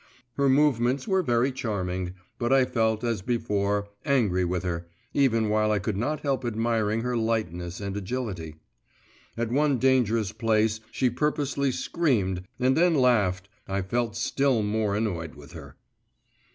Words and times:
Her 0.33 0.49
movements 0.49 1.07
were 1.07 1.21
very 1.21 1.51
charming, 1.51 2.15
but 2.39 2.51
I 2.51 2.65
felt, 2.65 3.03
as 3.03 3.21
before, 3.21 3.87
angry 4.03 4.43
with 4.43 4.63
her, 4.63 4.87
even 5.13 5.47
while 5.47 5.71
I 5.71 5.77
could 5.77 5.95
not 5.95 6.21
help 6.21 6.43
admiring 6.43 7.01
her 7.01 7.15
lightness 7.15 7.79
and 7.79 7.95
agility. 7.95 8.55
At 9.37 9.51
one 9.51 9.77
dangerous 9.77 10.31
place 10.31 10.79
she 10.89 11.11
purposely 11.11 11.71
screamed, 11.71 12.47
and 12.59 12.75
then 12.75 12.95
laughed.… 12.95 13.47
I 13.67 13.83
felt 13.83 14.15
still 14.15 14.63
more 14.63 14.95
annoyed 14.95 15.35
with 15.35 15.51
her. 15.51 15.75